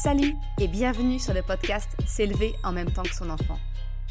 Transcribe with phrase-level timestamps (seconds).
[0.00, 3.58] Salut et bienvenue sur le podcast S'élever en même temps que son enfant.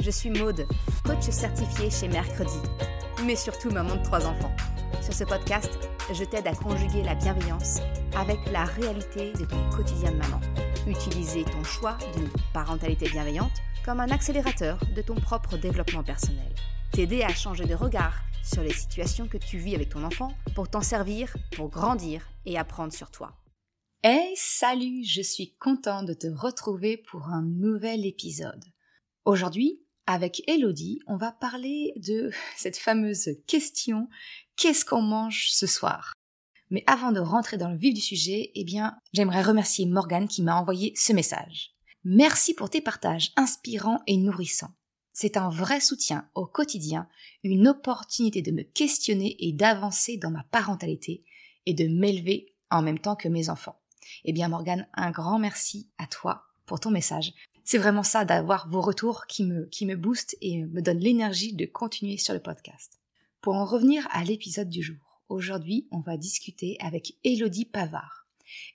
[0.04, 0.68] Je suis Maude,
[1.06, 2.60] coach certifié chez Mercredi,
[3.26, 4.54] mais surtout maman de trois enfants.
[5.02, 5.80] Sur ce podcast,
[6.12, 7.80] je t'aide à conjuguer la bienveillance
[8.18, 10.42] avec la réalité de ton quotidien de maman.
[10.88, 16.54] Utiliser ton choix d'une parentalité bienveillante comme un accélérateur de ton propre développement personnel.
[16.92, 20.68] T'aider à changer de regard sur les situations que tu vis avec ton enfant pour
[20.68, 23.32] t'en servir, pour grandir et apprendre sur toi.
[24.04, 28.64] Hey, salut, je suis contente de te retrouver pour un nouvel épisode.
[29.26, 34.08] Aujourd'hui, avec Elodie, on va parler de cette fameuse question
[34.56, 36.14] qu'est-ce qu'on mange ce soir?
[36.70, 40.44] Mais avant de rentrer dans le vif du sujet, eh bien, j'aimerais remercier Morgane qui
[40.44, 41.72] m'a envoyé ce message.
[42.04, 44.76] Merci pour tes partages inspirants et nourrissants.
[45.12, 47.10] C'est un vrai soutien au quotidien,
[47.44, 51.24] une opportunité de me questionner et d'avancer dans ma parentalité
[51.66, 53.82] et de m'élever en même temps que mes enfants.
[54.26, 57.34] Eh bien Morgane, un grand merci à toi pour ton message.
[57.64, 61.54] C'est vraiment ça d'avoir vos retours qui me, qui me booste et me donne l'énergie
[61.54, 63.00] de continuer sur le podcast.
[63.42, 68.28] Pour en revenir à l'épisode du jour, aujourd'hui on va discuter avec Elodie Pavard.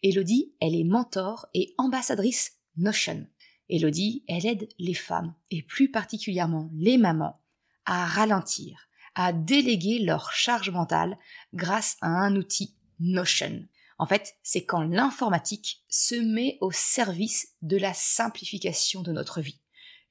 [0.02, 3.26] Elodie, elle est mentor et ambassadrice Notion.
[3.68, 7.40] Elodie, elle aide les femmes, et plus particulièrement les mamans,
[7.86, 11.18] à ralentir, à déléguer leur charge mentale
[11.54, 13.66] grâce à un outil Notion.
[14.02, 19.60] En fait, c'est quand l'informatique se met au service de la simplification de notre vie.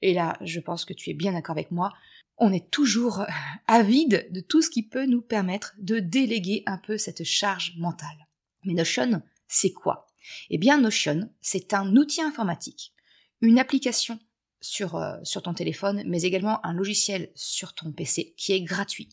[0.00, 1.92] Et là, je pense que tu es bien d'accord avec moi,
[2.38, 3.26] on est toujours
[3.66, 8.28] avide de tout ce qui peut nous permettre de déléguer un peu cette charge mentale.
[8.64, 10.06] Mais Notion, c'est quoi?
[10.48, 12.94] Eh bien, Notion, c'est un outil informatique
[13.42, 14.18] une application
[14.62, 19.10] sur, euh, sur ton téléphone, mais également un logiciel sur ton PC qui est gratuit.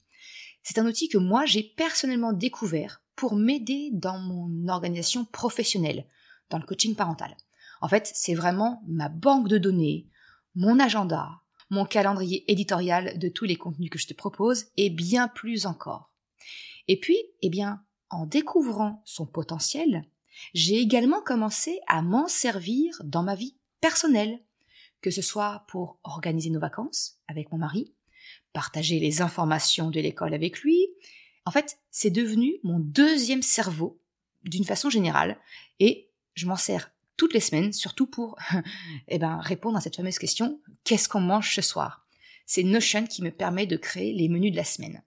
[0.64, 6.06] C'est un outil que moi j'ai personnellement découvert pour m'aider dans mon organisation professionnelle,
[6.50, 7.36] dans le coaching parental.
[7.82, 10.08] En fait, c'est vraiment ma banque de données,
[10.56, 11.30] mon agenda,
[11.70, 16.14] mon calendrier éditorial de tous les contenus que je te propose et bien plus encore.
[16.88, 20.06] Et puis, eh bien, en découvrant son potentiel,
[20.54, 24.40] j'ai également commencé à m'en servir dans ma vie personnel,
[25.02, 27.94] que ce soit pour organiser nos vacances avec mon mari,
[28.54, 30.88] partager les informations de l'école avec lui.
[31.50, 34.00] En fait, c'est devenu mon deuxième cerveau
[34.44, 35.36] d'une façon générale
[35.80, 38.38] et je m'en sers toutes les semaines, surtout pour
[39.08, 42.06] eh ben, répondre à cette fameuse question qu'est-ce qu'on mange ce soir?
[42.46, 45.02] C'est Notion qui me permet de créer les menus de la semaine.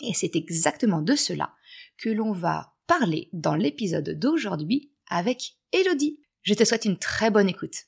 [0.00, 1.52] Et c'est exactement de cela
[1.96, 6.20] que l'on va parler dans l'épisode d'aujourd'hui avec Elodie.
[6.42, 7.86] Je te souhaite une très bonne écoute.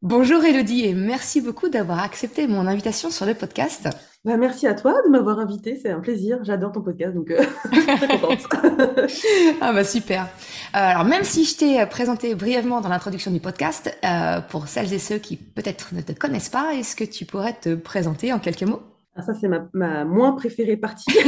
[0.00, 3.88] Bonjour Elodie et merci beaucoup d'avoir accepté mon invitation sur le podcast.
[4.24, 6.38] Bah, merci à toi de m'avoir invité, c'est un plaisir.
[6.44, 8.46] J'adore ton podcast, donc euh, très contente.
[9.60, 10.22] ah bah super.
[10.22, 10.26] Euh,
[10.72, 15.00] alors même si je t'ai présenté brièvement dans l'introduction du podcast, euh, pour celles et
[15.00, 18.62] ceux qui peut-être ne te connaissent pas, est-ce que tu pourrais te présenter en quelques
[18.62, 18.82] mots?
[19.16, 21.12] Ah, Ça c'est ma, ma, moins préférée partie.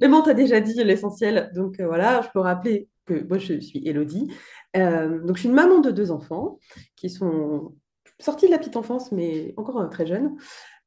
[0.00, 3.58] Mais bon, tu as déjà dit l'essentiel, donc voilà, je peux rappeler que moi je
[3.60, 4.30] suis Elodie.
[4.76, 6.58] Euh, donc, je suis une maman de deux enfants
[6.96, 7.74] qui sont
[8.18, 10.36] sortis de la petite enfance, mais encore euh, très jeunes.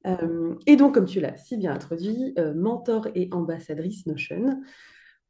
[0.08, 4.62] Euh, et donc, comme tu l'as si bien introduit, mentor et ambassadrice Notion.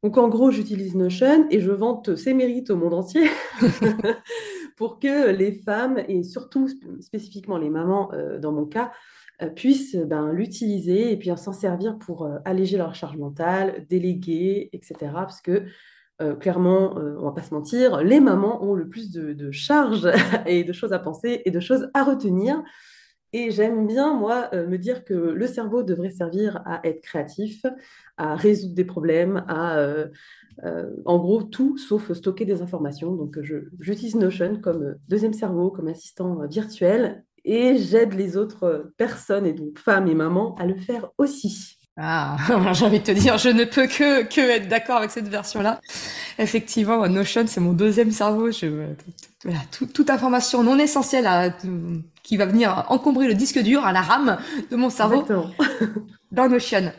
[0.02, 3.28] Donc, en gros, j'utilise Notion et je vante ses mérites au monde entier
[4.76, 6.68] pour que les femmes, et surtout
[7.00, 8.10] spécifiquement les mamans
[8.40, 8.92] dans mon cas,
[9.56, 15.10] puissent ben, l'utiliser et puis s'en servir pour alléger leur charge mentale, déléguer, etc.
[15.12, 15.64] Parce que
[16.22, 20.08] euh, clairement, euh, on va pas se mentir, les mamans ont le plus de, charges
[20.46, 22.62] et de choses à penser et de choses à retenir.
[23.32, 27.64] Et j'aime bien, moi, euh, me dire que le cerveau devrait servir à être créatif,
[28.16, 29.86] à résoudre des problèmes, à,
[31.06, 33.14] en gros, tout sauf stocker des informations.
[33.14, 33.38] Donc,
[33.80, 39.78] j'utilise Notion comme deuxième cerveau, comme assistant virtuel, et j'aide les autres personnes, et donc
[39.78, 41.81] femmes et mamans, à le faire aussi.
[41.98, 42.36] Ah,
[42.72, 45.80] j'ai envie de te dire, je ne peux que, que être d'accord avec cette version-là.
[46.38, 48.50] Effectivement, Notion, c'est mon deuxième cerveau.
[48.50, 48.86] Je,
[49.44, 51.50] voilà, toute information non essentielle à,
[52.22, 54.38] qui va venir encombrer le disque dur à la RAM
[54.70, 55.26] de mon cerveau
[56.32, 56.92] dans Notion.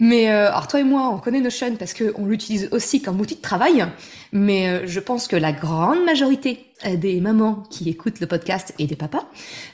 [0.00, 3.36] Mais euh, alors toi et moi, on connaît Notion parce qu'on l'utilise aussi comme outil
[3.36, 3.86] de travail,
[4.32, 8.74] mais euh, je pense que la grande majorité euh, des mamans qui écoutent le podcast
[8.78, 9.28] et des papas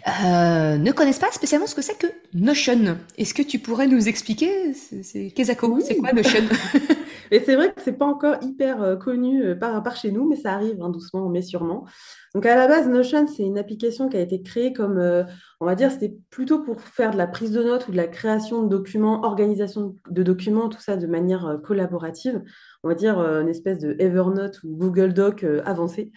[0.06, 2.96] euh, ne connaissent pas spécialement ce que c'est que Notion.
[3.18, 6.44] Est-ce que tu pourrais nous expliquer C'est Kezako, c'est quoi Notion
[7.30, 10.52] Et c'est vrai que c'est pas encore hyper connu par, par chez nous, mais ça
[10.52, 11.86] arrive hein, doucement mais sûrement.
[12.34, 15.22] Donc à la base, Notion, c'est une application qui a été créée comme, euh,
[15.60, 18.06] on va dire, c'était plutôt pour faire de la prise de notes ou de la
[18.06, 22.42] création de documents, organisation de documents, tout ça de manière euh, collaborative.
[22.84, 26.10] On va dire euh, une espèce de Evernote ou Google Doc avancé.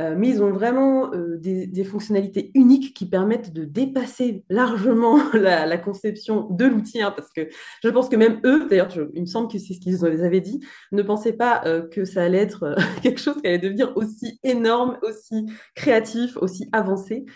[0.00, 5.78] Euh, mais ils ont vraiment euh, des, fonctionnalités uniques qui permettent de dépasser largement la,
[5.78, 7.48] conception de l'outil, hein, parce que
[7.82, 10.60] je pense que même eux, d'ailleurs, il me semble que c'est ce qu'ils avaient dit,
[10.92, 14.98] ne pensaient pas euh, que ça allait être quelque chose qui allait devenir aussi énorme,
[15.02, 17.26] aussi créatif, aussi avancé.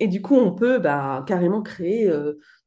[0.00, 2.10] et du coup, on peut bah, carrément créer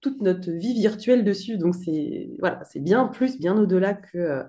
[0.02, 1.58] toute notre vie virtuelle dessus.
[1.58, 4.44] Donc, c'est voilà, bien plus, bien au-delà que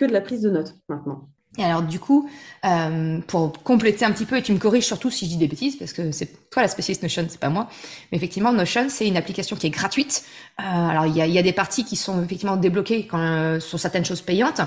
[0.00, 1.28] de la prise de notes maintenant.
[1.58, 2.28] Et alors du coup,
[2.64, 5.48] euh, pour compléter un petit peu, et tu me corriges surtout si je dis des
[5.48, 7.68] bêtises, parce que c'est toi la spécialiste Notion, c'est pas moi.
[8.10, 10.24] Mais effectivement, Notion, c'est une application qui est gratuite.
[10.60, 13.60] Euh, alors il y a, y a, des parties qui sont effectivement débloquées quand, euh,
[13.60, 14.60] sur certaines choses payantes,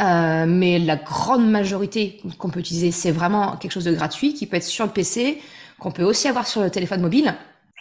[0.00, 4.46] euh, mais la grande majorité qu'on peut utiliser, c'est vraiment quelque chose de gratuit qui
[4.46, 5.40] peut être sur le PC,
[5.78, 7.34] qu'on peut aussi avoir sur le téléphone mobile,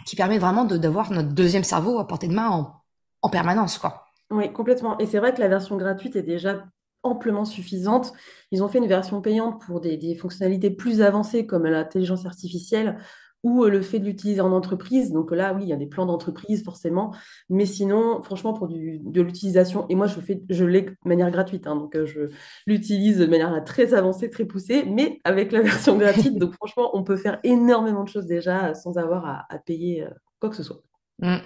[0.05, 2.73] qui permet vraiment d'avoir notre deuxième cerveau à portée de main en,
[3.21, 4.05] en permanence, quoi.
[4.29, 4.97] Oui, complètement.
[4.99, 6.63] Et c'est vrai que la version gratuite est déjà
[7.03, 8.13] amplement suffisante.
[8.51, 12.97] Ils ont fait une version payante pour des, fonctionnalités plus avancées comme l'intelligence artificielle
[13.43, 15.11] ou euh, le fait de l'utiliser en entreprise.
[15.11, 17.13] Donc là, oui, il y a des plans d'entreprise forcément,
[17.49, 21.95] mais sinon, franchement, pour de l'utilisation, et moi je l'ai de manière gratuite, hein, donc
[21.95, 22.29] euh, je
[22.65, 26.37] l'utilise de manière très avancée, très poussée, mais avec la version gratuite.
[26.37, 30.09] donc franchement, on peut faire énormément de choses déjà sans avoir à, payer euh,
[30.39, 30.81] quoi que ce soit.
[31.21, 31.37] Mm.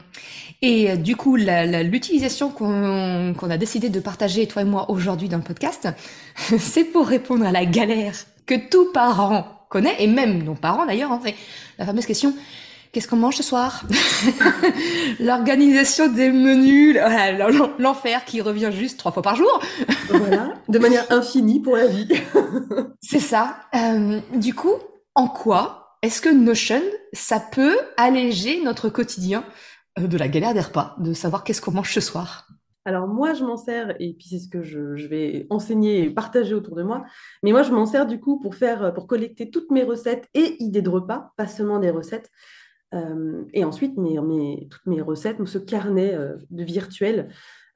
[0.62, 5.38] Et euh, du coup, l'utilisation qu'on a décidé de partager, toi et moi, aujourd'hui dans
[5.38, 5.88] le podcast,
[6.59, 8.13] c'est pour répondre à la galère
[8.45, 11.21] que tout parent connaît, et même nos parents d'ailleurs, hein,
[11.79, 12.35] la fameuse question,
[12.91, 13.83] qu'est-ce qu'on mange ce soir?
[15.21, 16.97] L'organisation des menus,
[17.79, 19.62] l'enfer qui revient juste trois fois par jour.
[20.09, 22.09] voilà, de manière infinie pour la vie.
[23.01, 23.56] c'est ça.
[23.74, 24.75] Euh, du coup,
[25.15, 26.81] en quoi est-ce que Notion,
[27.13, 29.45] ça peut alléger notre quotidien
[30.00, 32.48] euh, de la galère des repas, de savoir qu'est-ce qu'on mange ce soir?
[32.86, 36.56] Alors moi, je m'en sers, et puis c'est ce que je, vais enseigner et partager
[36.56, 37.03] autour de moi,
[37.44, 40.81] mais moi, je m'en sers du coup pour faire, collecter toutes mes recettes et idées
[40.81, 42.31] de repas, pas seulement des recettes.
[42.95, 47.30] Euh, et ensuite, mes, toutes mes recettes, ce carnet euh, de virtuel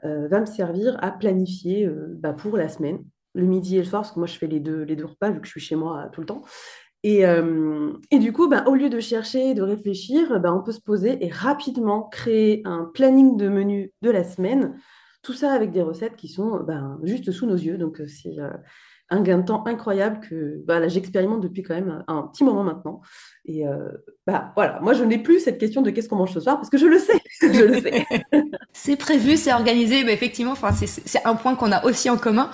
[0.04, 3.00] va me servir à planifier bah, pour la semaine,
[3.34, 5.32] le midi et le soir, parce que moi, je fais les deux, les deux repas,
[5.32, 6.44] vu que je suis chez moi tout le temps.
[7.06, 10.82] Euh, et, du coup, ben, au lieu de chercher, de réfléchir, ben, on peut se
[10.82, 14.76] poser et rapidement créer un planning de menu de la semaine.
[15.22, 17.78] Tout ça avec des recettes qui sont ben, juste sous nos yeux.
[17.78, 18.50] Donc, euh, c'est euh,
[19.12, 23.02] un gain de temps incroyable que j'expérimente depuis quand même un, petit moment maintenant.
[23.46, 23.64] Et
[24.26, 26.72] bah, voilà, moi, je n'ai plus cette question de qu'est-ce qu'on mange ce soir parce
[26.72, 27.22] que je le sais.
[27.42, 28.04] je le sais.
[28.74, 30.04] c'est prévu, c'est organisé.
[30.04, 32.50] Mais effectivement, c'est un point qu'on a aussi en commun.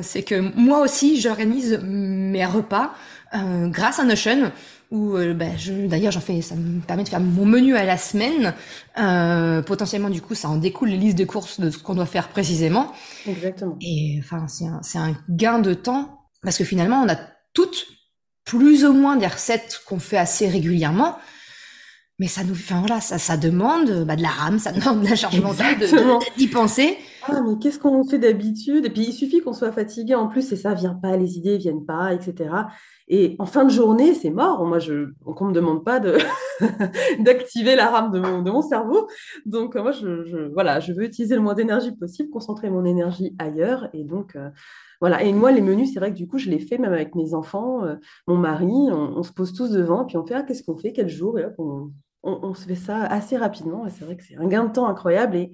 [0.00, 2.94] c'est que moi aussi, j'organise mes repas.
[3.34, 4.50] Euh, grâce à Notion
[4.90, 5.44] où euh, bah,
[5.86, 8.54] d'ailleurs j'en fais ça me permet de faire mon menu à la semaine.
[8.98, 12.06] Euh, potentiellement du coup ça en découle les listes de courses de ce qu'on doit
[12.06, 12.92] faire précisément.
[13.26, 13.76] Exactement.
[13.82, 17.18] Et enfin c'est un, un gain de temps parce que finalement on a
[17.52, 17.86] toutes
[18.44, 21.18] plus ou moins des recettes qu'on fait assez régulièrement.
[22.18, 25.08] Mais ça nous enfin voilà ça ça demande bah, de la rame ça demande de
[25.08, 25.76] la charge mentale
[26.38, 26.96] d'y penser
[27.30, 28.86] ah, mais qu'est-ce qu'on fait d'habitude?
[28.86, 31.58] Et puis, il suffit qu'on soit fatigué en plus, et ça vient pas, les idées
[31.58, 32.50] viennent pas, etc.
[33.08, 34.64] Et en fin de journée, c'est mort.
[34.64, 36.16] Moi, je, on ne me demande pas de
[37.20, 39.08] d'activer la rame de mon, de mon, cerveau.
[39.46, 43.88] Donc, moi, je, voilà, je veux utiliser le moins d'énergie possible, concentrer mon énergie ailleurs.
[43.92, 44.50] Et donc, euh,
[45.00, 45.22] voilà.
[45.22, 47.34] Et moi, les menus, c'est vrai que du coup, je les fais même avec mes
[47.34, 48.72] enfants, euh, mon mari.
[48.72, 51.38] On, se pose tous devant, puis on fait ah, qu'est-ce qu'on fait, quel jour?
[51.38, 51.90] Et hop, on,
[52.22, 53.86] on, se fait ça assez rapidement.
[53.86, 55.36] Et c'est vrai que c'est un gain de temps incroyable.
[55.36, 55.52] Et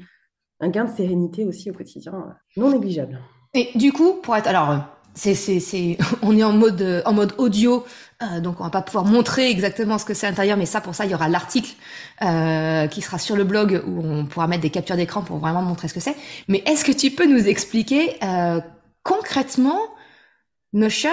[0.61, 3.21] un gain de sérénité aussi au quotidien, euh, non négligeable.
[3.55, 4.79] Et du coup, pour être alors,
[5.15, 7.85] c'est, c'est, c'est, on est en mode, en mode audio,
[8.23, 10.81] euh, donc on va pas pouvoir montrer exactement ce que c'est à l'intérieur, mais ça,
[10.81, 11.75] pour ça, il y aura l'article
[12.23, 15.63] euh, qui sera sur le blog où on pourra mettre des captures d'écran pour vraiment
[15.63, 16.17] montrer ce que c'est.
[16.49, 18.19] Mais est-ce que tu peux nous expliquer
[19.03, 19.79] concrètement
[20.73, 21.11] Notion,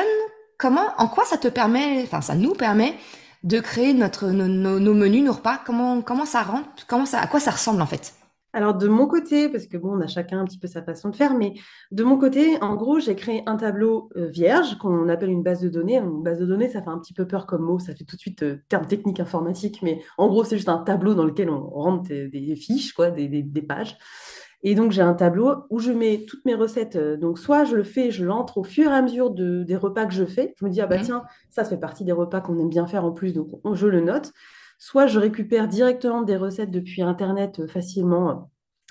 [0.57, 2.95] comment, en quoi ça te permet, enfin ça nous permet
[3.43, 7.27] de créer notre nos, nos menus, nos repas, comment comment ça rentre, comment ça, à
[7.27, 8.15] quoi ça ressemble en fait?
[8.53, 11.09] Alors de mon côté, parce que bon, on a chacun un petit peu sa façon
[11.09, 11.53] de faire, mais
[11.91, 15.61] de mon côté, en gros, j'ai créé un tableau euh, vierge qu'on appelle une base
[15.61, 15.97] de données.
[15.97, 18.15] Une base de données, ça fait un petit peu peur comme mot, ça fait tout
[18.15, 21.49] de suite euh, terme technique informatique, mais en gros, c'est juste un tableau dans lequel
[21.49, 23.97] on rentre des, fiches, quoi, des, pages.
[24.63, 26.95] Et donc j'ai un tableau où je mets toutes mes recettes.
[26.95, 30.05] Euh, donc soit je le fais, je l'entre au fur et à mesure des repas
[30.05, 30.53] que je fais.
[30.59, 31.03] Je me dis ah bah mmh.
[31.03, 33.87] tiens, ça, ça fait partie des repas qu'on aime bien faire en plus, donc je
[33.87, 34.33] le note.
[34.83, 38.33] Soit je récupère directement des recettes depuis Internet euh, facilement euh,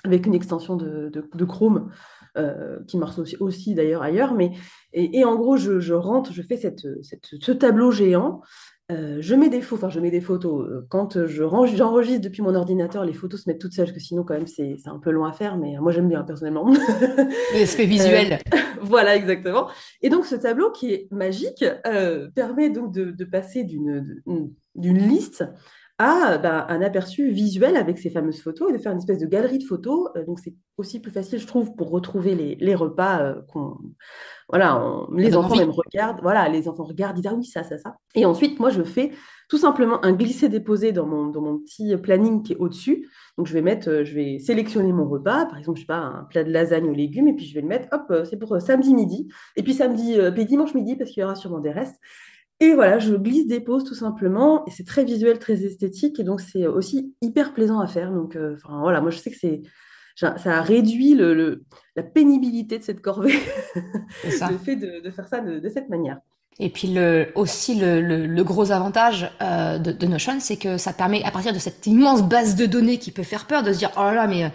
[0.05, 1.11] avec une extension de,
[1.43, 1.91] Chrome
[2.37, 4.33] euh, qui marche aussi, d'ailleurs ailleurs.
[4.33, 4.51] Mais,
[4.93, 8.41] et, en gros, je, rentre, je fais cette, ce tableau géant
[8.91, 10.83] Euh, je mets des photos, enfin je mets des photos.
[10.89, 14.03] Quand je range, j'enregistre depuis mon ordinateur, les photos se mettent toutes seules, parce que
[14.03, 16.67] sinon quand même c'est un peu long à faire, mais moi j'aime bien personnellement.
[17.53, 18.39] L'aspect visuel.
[18.81, 19.69] voilà, exactement.
[20.01, 21.63] Et donc ce tableau qui est magique
[22.35, 25.45] permet donc de, de passer d'une liste
[26.01, 29.59] bah, un aperçu visuel avec ces fameuses photos et de faire une espèce de galerie
[29.59, 30.09] de photos.
[30.15, 33.77] Euh, donc c'est aussi plus facile, je trouve, pour retrouver les, les repas euh, qu'on...
[34.49, 34.81] Voilà,
[35.15, 37.95] les enfants même regardent, voilà, les enfants regardent, disent ah oui, ça, ça, ça.
[38.15, 39.11] Et ensuite, moi, je fais
[39.47, 43.07] tout simplement un glisser-déposer dans mon, dans mon petit planning qui est au-dessus.
[43.37, 45.99] Donc, je vais mettre, euh, je vais sélectionner mon repas, par exemple, je sais pas,
[45.99, 48.59] un plat de lasagne aux légumes, et puis je vais le mettre, hop, c'est pour
[48.59, 51.99] samedi midi, et puis samedi, puis dimanche midi, parce qu'il y aura sûrement des restes.
[52.61, 54.63] Et voilà, je glisse, dépose tout simplement.
[54.67, 56.19] Et c'est très visuel, très esthétique.
[56.19, 58.11] Et donc, c'est aussi hyper plaisant à faire.
[58.11, 59.61] Donc, euh, voilà, moi, je sais que c'est.
[60.15, 61.63] Ça a réduit le,
[61.95, 63.39] la pénibilité de cette corvée,
[64.23, 66.19] le fait de, faire ça de, cette manière.
[66.59, 71.31] Et puis le, aussi le, gros avantage euh, de, Notion, c'est que ça permet, à
[71.31, 74.01] partir de cette immense base de données qui peut faire peur, de se dire oh
[74.01, 74.51] là là, mais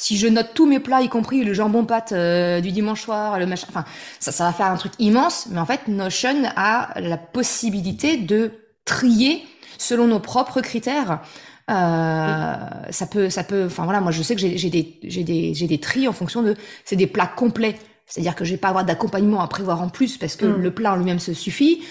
[0.00, 3.38] si je note tous mes plats, y compris le jambon pâte euh, du dimanche soir,
[3.38, 3.84] le machin, enfin,
[4.18, 5.46] ça, ça va faire un truc immense.
[5.50, 8.52] Mais en fait, Notion a la possibilité de
[8.86, 9.44] trier
[9.76, 11.20] selon nos propres critères.
[11.70, 12.54] Euh,
[12.90, 13.66] ça peut, ça peut.
[13.66, 16.42] Enfin voilà, moi je sais que j'ai des, j'ai des, j'ai des tris en fonction
[16.42, 16.56] de.
[16.86, 17.76] C'est des plats complets.
[18.06, 20.62] C'est-à-dire que je vais pas avoir d'accompagnement à prévoir en plus parce que mm.
[20.62, 21.82] le plat en lui-même se suffit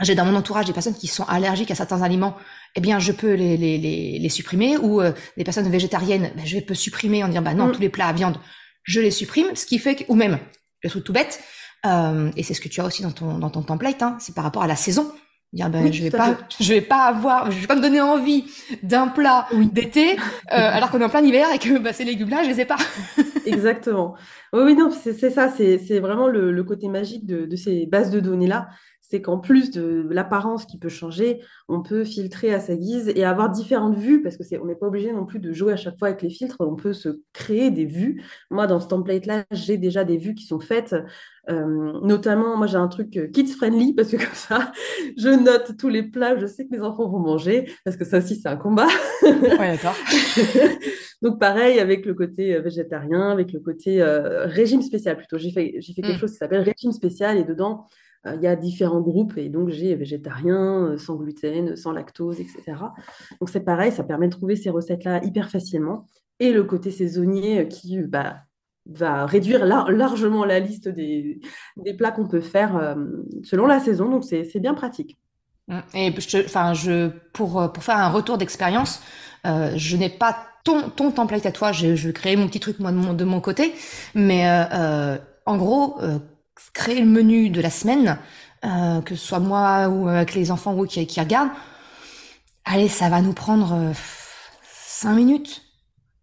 [0.00, 2.36] j'ai dans mon entourage des personnes qui sont allergiques à certains aliments,
[2.76, 4.76] eh bien, je peux les, les, les, les supprimer.
[4.78, 7.72] Ou euh, des personnes végétariennes, ben, je peux supprimer en disant, bah non, mm.
[7.72, 8.36] tous les plats à viande,
[8.82, 9.54] je les supprime.
[9.54, 10.38] Ce qui fait que, ou même,
[10.82, 11.40] le truc tout bête,
[11.86, 14.34] euh, et c'est ce que tu as aussi dans ton, dans ton template, hein, c'est
[14.34, 15.12] par rapport à la saison.
[15.52, 18.44] Dire, ben, je vais pas, je vais pas avoir, je vais pas me donner envie
[18.82, 20.16] d'un plat d'été, euh,
[20.50, 22.76] alors qu'on est en plein hiver et que bah, ces légumes-là, je les ai pas.
[23.46, 24.14] Exactement.
[24.52, 28.10] Oui, oui, non, c'est ça, c'est vraiment le, le, côté magique de, de ces bases
[28.10, 28.68] de données-là
[29.10, 33.24] c'est qu'en plus de l'apparence qui peut changer, on peut filtrer à sa guise et
[33.24, 35.76] avoir différentes vues, parce que c'est, on n'est pas obligé non plus de jouer à
[35.76, 38.22] chaque fois avec les filtres, on peut se créer des vues.
[38.50, 40.94] Moi, dans ce template-là, j'ai déjà des vues qui sont faites.
[41.48, 44.70] Euh, notamment, moi j'ai un truc euh, kids friendly parce que comme ça,
[45.16, 48.18] je note tous les plats, je sais que mes enfants vont manger parce que ça
[48.18, 48.86] aussi c'est un combat.
[49.22, 49.96] Ouais, d'accord.
[51.22, 55.38] Donc pareil avec le côté euh, végétarien, avec le côté régime spécial plutôt.
[55.38, 56.20] J'ai fait, j'ai fait quelque mm.
[56.20, 57.88] chose qui s'appelle régime spécial et dedans
[58.26, 62.62] il y a différents groupes et donc j'ai végétarien, euh, sans gluten, sans lactose, etc.
[63.40, 66.06] Donc c'est pareil, ça permet de trouver ces recettes-là hyper facilement.
[66.38, 68.36] Et le côté saisonnier euh, qui bah,
[68.86, 71.40] va réduire largement la liste des,
[71.96, 72.96] plats qu'on peut faire
[73.44, 74.10] selon la saison.
[74.10, 75.18] Donc c'est bien pratique.
[75.68, 75.78] Mmh.
[75.94, 76.72] Et enfin,
[77.32, 79.00] pour, pour faire un retour d'expérience,
[79.44, 83.24] je n'ai pas ton, ton template à toi, je, je crée mon petit truc de
[83.24, 83.74] mon côté,
[84.14, 84.48] mais
[85.46, 86.00] en gros,
[86.72, 88.18] créer le menu de la semaine,
[88.64, 91.50] euh, que ce soit moi ou avec les enfants ou qui, qui regardent,
[92.64, 93.92] allez, ça va nous prendre euh,
[94.72, 95.62] 5 minutes.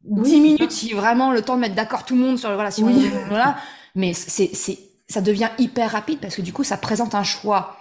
[0.03, 2.82] 10 minutes si vraiment le temps de mettre d'accord tout le monde sur voilà si
[3.27, 3.58] voilà.
[3.96, 4.79] Mais c'est c'est
[5.10, 7.75] ça devient hyper rapide parce que du coup ça présente un choix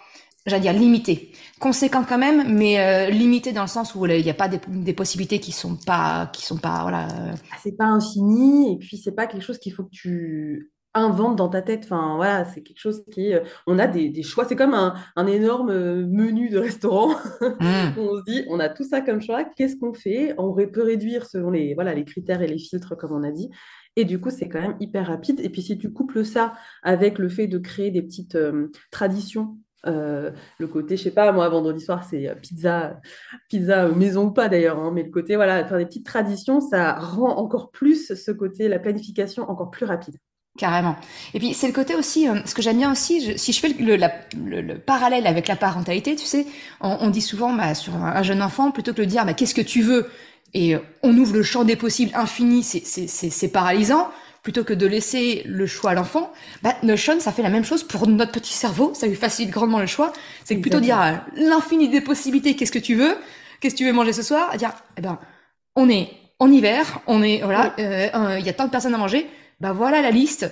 [0.45, 1.33] j'allais dire limité.
[1.61, 4.59] Conséquent quand même mais euh, limité dans le sens où il n'y a pas des,
[4.67, 7.07] des, possibilités qui sont pas qui sont pas voilà
[7.53, 11.37] ah, c'est pas infini et puis c'est pas quelque chose qu'il faut que tu invente
[11.37, 11.83] dans ta tête.
[11.85, 13.35] Enfin, voilà, c'est quelque chose qui.
[13.35, 14.45] Euh, on a des, choix.
[14.45, 17.15] C'est comme un, énorme euh, menu de restaurant.
[17.61, 17.99] Mmh.
[17.99, 19.45] on se dit, on a tout ça comme choix.
[19.45, 20.35] Qu'est-ce qu'on fait?
[20.37, 23.51] On peut réduire selon les, voilà, les critères et les filtres, comme on a dit.
[23.97, 25.41] Et du coup, c'est quand même hyper rapide.
[25.41, 29.57] Et puis, si tu couples ça avec le fait de créer des petites euh, traditions
[29.85, 33.01] le côté, je sais pas, moi, vendredi soir, c'est pizza,
[33.49, 36.95] pizza maison ou pas d'ailleurs, hein, mais le côté, voilà, faire des petites traditions, ça
[36.95, 40.17] rend encore plus ce côté, la planification encore plus rapide.
[40.57, 40.97] Carrément.
[41.35, 43.69] Et puis c'est le côté aussi, euh, ce que j'aime bien aussi, si je fais
[43.69, 46.47] le, le, parallèle avec la parentalité, tu sais,
[46.81, 49.61] on, dit souvent bah, sur un, jeune enfant, plutôt que de dire bah, qu'est-ce que
[49.61, 50.09] tu veux?
[50.55, 54.09] Et euh, on ouvre le champ des possibles infini, c'est paralysant,
[54.43, 56.33] plutôt que de laisser le choix à l'enfant,
[56.63, 59.81] bah, Notion, ça fait la même chose pour notre petit cerveau, ça lui facilite grandement
[59.81, 60.13] le choix,
[60.45, 63.19] c'est plutôt dire euh, l'infini des possibilités, qu'est-ce que tu veux,
[63.61, 65.19] qu'est-ce que tu veux manger ce soir, à dire, eh ben,
[65.75, 66.09] on est
[66.39, 69.27] en hiver, on est, voilà, il y a tant de personnes à manger,
[69.61, 70.51] bah voilà la liste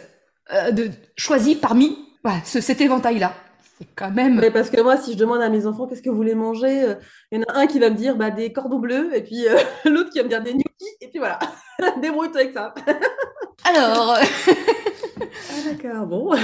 [0.53, 1.97] euh, de choisie parmi
[2.45, 3.35] ce, cet éventail-là.
[3.79, 4.39] C'est quand même.
[4.41, 6.85] Mais parce que moi, si je demande à mes enfants qu'est-ce que vous voulez manger,
[6.85, 6.95] euh,
[7.33, 9.47] il y en a un qui va me dire bah, des cordons bleus, et puis
[9.49, 9.57] euh,
[9.91, 11.39] l'autre qui va me dire des gnocchis, et puis voilà,
[12.01, 12.75] débrouille-toi avec ça.
[13.65, 14.17] Alors.
[14.19, 16.35] ah, d'accord, bon.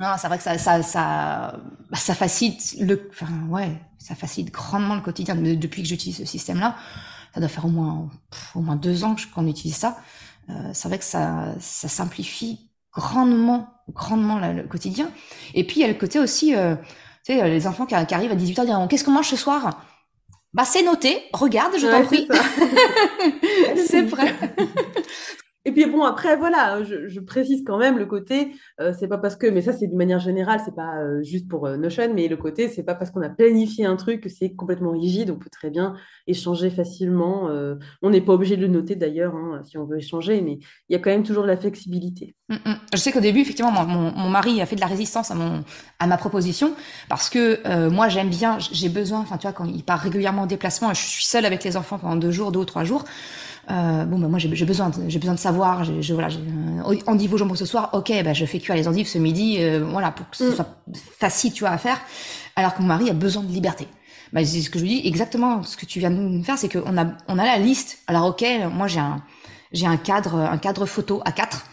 [0.00, 1.60] non, c'est vrai que ça, ça, ça,
[1.90, 5.34] bah, ça facilite le, enfin, ouais, ça facilite grandement le quotidien.
[5.36, 6.76] Depuis que j'utilise ce système-là,
[7.32, 8.10] ça doit faire au moins,
[8.54, 9.98] au moins deux ans qu'on utilise ça.
[10.48, 15.10] Euh, c'est vrai que ça, ça simplifie grandement, grandement le quotidien.
[15.54, 16.76] Et puis il y a le côté aussi, euh,
[17.24, 19.82] tu sais, les enfants qui, arrivent à 18h disent qu'est-ce qu'on mange ce soir?
[20.54, 22.28] Bah c'est noté, regarde, je t'en prie.
[23.86, 24.34] C'est prêt.
[25.66, 29.34] Et puis bon, après, voilà, je, précise quand même le côté, euh, c'est pas parce
[29.34, 32.28] que, mais ça c'est de manière générale, c'est pas euh, juste pour euh, Notion, mais
[32.28, 35.34] le côté, c'est pas parce qu'on a planifié un truc que c'est complètement rigide, on
[35.34, 35.96] peut très bien
[36.28, 37.48] échanger facilement.
[38.00, 40.92] on n'est pas obligé de le noter d'ailleurs, hein, si on veut échanger, mais il
[40.92, 42.36] y a quand même toujours de la flexibilité.
[42.48, 42.76] Mm, mm.
[42.92, 45.64] Je sais qu'au début, effectivement, mon, mon, mari a fait de la résistance à, mon,
[45.98, 46.74] à ma proposition,
[47.08, 50.46] parce que moi j'aime bien, j'ai besoin, enfin tu vois, quand il part régulièrement en
[50.46, 53.04] déplacement je suis seule avec les enfants pendant deux jours, deux ou trois jours,
[53.70, 55.84] euh, bon, bah, moi, j'ai besoin, j'ai besoin de savoir.
[55.84, 57.90] Je, voilà, euh, endive au jambon ce soir.
[57.92, 59.56] Ok, bah, je fais cuire les endives ce midi.
[59.60, 60.54] Euh, voilà, pour que ce mm.
[60.54, 60.68] soit
[61.18, 62.00] facile, tu vois, à faire.
[62.54, 63.88] Alors que mon mari a besoin de liberté.
[64.32, 65.08] Bah, c'est ce que je lui dis.
[65.08, 67.98] Exactement ce que tu viens de faire, c'est qu'on a, on a la liste.
[68.06, 69.22] Alors, ok, moi, j'ai un,
[69.72, 71.66] j'ai un cadre, un cadre photo à 4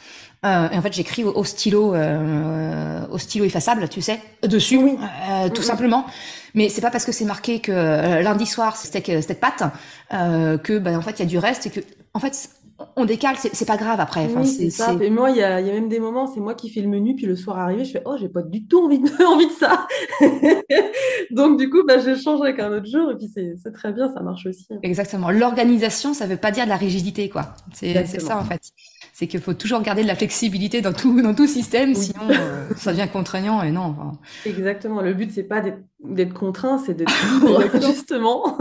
[0.45, 4.97] euh, et en fait, j'écris au, stylo, euh, au stylo effaçable, tu sais, dessus, oui.
[5.29, 6.05] euh, tout simplement.
[6.53, 9.63] Mais c'est pas parce que c'est marqué que euh, lundi soir c'est steak, steak pâte
[10.13, 11.79] euh, que, ben, en fait, il y a du reste et que,
[12.13, 12.49] en fait,
[12.95, 14.25] on décale, c'est pas grave après.
[14.25, 14.95] Enfin, c'est ça.
[14.99, 16.89] Et moi, il y a, y a, même des moments, c'est moi qui fais le
[16.89, 19.47] menu, puis le soir arrivé, je fais oh, j'ai pas du tout envie de, envie
[19.47, 19.87] de ça.
[21.31, 24.11] Donc du coup, bah, je change avec un autre jour, et puis c'est très bien,
[24.13, 24.67] ça marche aussi.
[24.81, 25.31] Exactement.
[25.31, 27.53] L'organisation, ça veut pas dire de la rigidité, quoi.
[27.73, 28.61] C'est ça en fait
[29.13, 32.67] c'est qu'il faut toujours garder de la flexibilité dans tout, dans tout système, sinon euh,
[32.75, 33.95] ça devient contraignant et non.
[34.45, 35.01] Exactement.
[35.01, 35.61] Le but, c'est pas
[36.03, 38.57] d'être contraint, c'est libre, justement.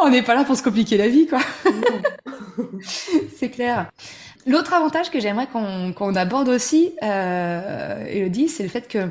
[0.00, 1.40] On n'est pas là pour se compliquer la vie, quoi.
[3.36, 3.90] c'est clair.
[4.46, 9.08] L'autre avantage que j'aimerais qu'on aborde aussi, euh, Elodie, c'est le fait que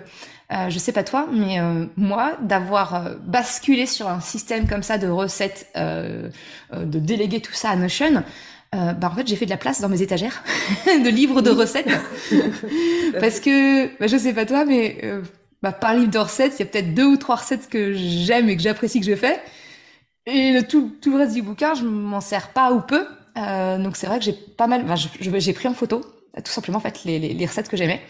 [0.52, 4.82] euh, je sais pas toi, mais euh, moi, d'avoir euh, basculé sur un système comme
[4.82, 6.30] ça de recettes, euh,
[6.74, 8.24] de déléguer tout ça à Notion,
[8.76, 10.44] euh, bah en fait j'ai fait de la place dans mes étagères
[10.86, 11.88] de livres de recettes.
[13.20, 15.22] Parce que bah, je sais pas toi mais euh,
[15.64, 18.50] bah, par livre de recettes il y a peut-être deux ou trois recettes que j'aime
[18.50, 19.40] et que j'apprécie que je fais.
[20.26, 23.06] Et le tout, tout le reste du bouquin je m'en sers pas ou peu.
[23.38, 24.86] Euh, donc c'est vrai que j'ai pas mal
[25.20, 26.02] j'ai pris en photo
[26.44, 28.02] tout simplement en fait les, les, les recettes que j'aimais.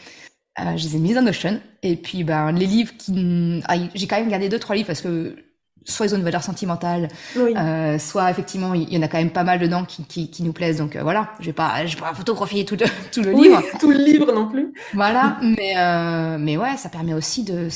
[0.59, 4.07] Euh, je les ai mises en Notion et puis ben les livres qui ah, j'ai
[4.07, 5.35] quand même gardé deux trois livres parce que
[5.85, 9.31] soit ils ont une valeur sentimentale, euh, soit effectivement il y en a quand même
[9.31, 10.77] pas mal dedans qui, qui, qui nous plaisent.
[10.77, 12.77] Donc euh, voilà, je vais pas, je vais pas photographier tout,
[13.11, 14.73] tout le livre, tout le livre non plus.
[14.93, 17.69] Voilà, mais euh, mais ouais, ça permet aussi de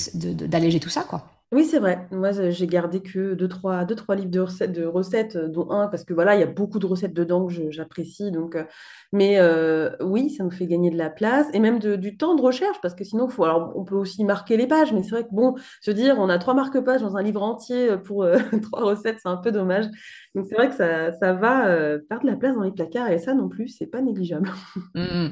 [0.47, 1.32] d'alléger tout ça quoi.
[1.53, 2.07] Oui, c'est vrai.
[2.09, 4.39] Moi, j'ai gardé que deux, trois, deux, trois livres de
[4.85, 7.69] recettes, euh, dont un, parce que voilà, il y a beaucoup de recettes dedans que
[7.69, 8.31] j'apprécie.
[8.31, 8.63] Donc, euh,
[9.11, 12.41] mais euh, oui, ça nous fait gagner de la place et même du temps de
[12.41, 15.31] recherche, parce que sinon, faut, on peut aussi marquer les pages, mais c'est vrai que
[15.31, 18.25] bon, se dire, on a trois marque-pages dans un livre entier pour
[18.63, 19.85] trois recettes, c'est un peu dommage.
[20.33, 21.65] Donc, c'est vrai que ça, va
[22.09, 24.49] perdre de la place dans les placards et ça non plus, c'est pas négligeable.
[24.95, 25.29] Mmh.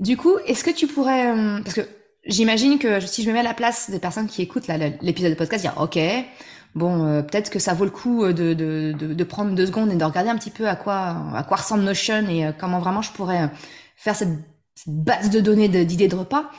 [0.00, 1.82] Du coup, est-ce que tu pourrais, parce que
[2.26, 4.66] j'imagine que si je me mets à la place des personnes qui écoutent
[5.02, 5.98] l'épisode de podcast, dire ok,
[6.74, 10.04] bon, euh, peut-être que ça vaut le coup euh, de, prendre deux secondes et de
[10.04, 13.50] regarder un petit peu à quoi ressemble Notion et euh, comment vraiment je pourrais
[13.96, 14.30] faire cette,
[14.86, 16.50] base de données d'idées de, repas.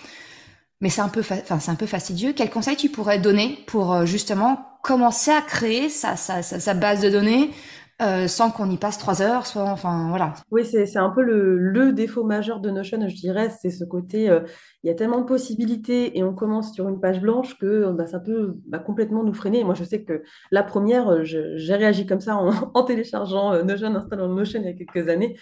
[0.82, 2.34] Mais c'est un peu, enfin c'est un peu fastidieux.
[2.36, 7.52] Quel conseil tu pourrais donner pour justement commencer à créer sa base de données
[8.00, 10.36] euh, sans qu'on y passe trois heures, soit enfin voilà.
[10.52, 14.30] Oui, c'est un peu le, le, défaut majeur de Notion, je dirais, c'est ce côté,
[14.30, 14.42] euh,
[14.84, 18.06] il y a tellement de possibilités et on commence sur une page blanche que bah,
[18.06, 19.64] ça peut bah, complètement nous freiner.
[19.64, 24.28] moi, je sais que la première, j'ai réagi comme ça en, téléchargeant euh, Notion, installant
[24.28, 25.36] Notion il y a quelques années.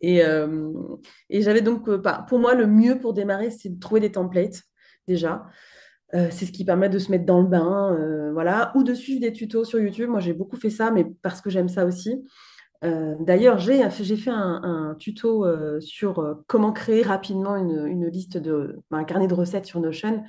[0.00, 0.20] Et,
[1.28, 4.62] et j'avais donc, bah, pour moi, le mieux pour démarrer, c'est de trouver des templates
[5.08, 5.46] déjà.
[6.14, 8.94] Euh, c'est ce qui permet de se mettre dans le bain, euh, voilà, ou de
[8.94, 10.08] suivre des tutos sur YouTube.
[10.08, 12.24] Moi, j'ai beaucoup fait ça, mais parce que j'aime ça aussi.
[12.84, 15.44] Euh, d'ailleurs, j'ai fait un, tuto
[15.80, 20.22] sur comment créer rapidement une, liste de un carnet de recettes sur Notion.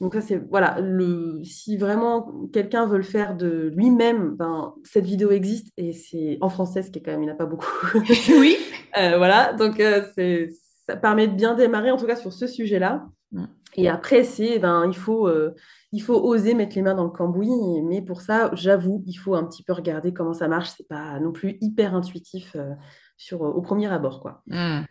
[0.00, 5.06] Donc ça, c'est voilà, le, si vraiment quelqu'un veut le faire de lui-même, ben, cette
[5.06, 7.38] vidéo existe et c'est en français, ce qui est quand même, il n'y en a
[7.38, 7.72] pas beaucoup.
[8.38, 8.56] oui.
[8.94, 9.80] voilà, donc
[10.86, 13.06] ça permet de bien démarrer, en tout cas sur ce sujet-là.
[13.74, 15.54] Et après, c'est, ben, il faut, euh,
[15.92, 17.82] il faut oser mettre les mains dans le cambouis.
[17.84, 20.70] Mais pour ça, j'avoue, il faut un petit peu regarder comment ça marche.
[20.76, 22.74] C'est pas non plus hyper intuitif euh,
[23.16, 24.42] sur, au premier abord, quoi.
[24.46, 24.82] Mmh.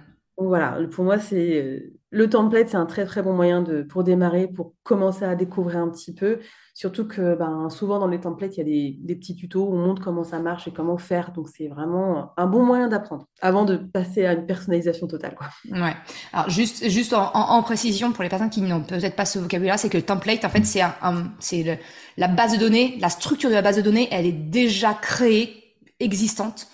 [0.48, 4.04] Voilà, pour moi, c'est euh, le template, c'est un très très bon moyen de, pour
[4.04, 6.40] démarrer, pour commencer à découvrir un petit peu.
[6.74, 9.78] Surtout que ben, souvent dans les templates, il y a des, petits tutos où on
[9.78, 11.32] montre comment ça marche et comment faire.
[11.32, 15.36] Donc c'est vraiment un bon moyen d'apprendre avant de passer à une personnalisation totale.
[15.36, 15.48] Quoi.
[15.72, 15.96] Ouais.
[16.34, 19.90] Alors juste, juste en, précision pour les personnes qui n'ont peut-être pas ce vocabulaire, c'est
[19.90, 21.80] que le template, en fait, c'est
[22.18, 25.76] la base de données, la structure de la base de données, elle est déjà créée,
[26.00, 26.68] existante.